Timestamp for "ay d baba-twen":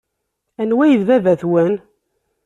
0.85-1.73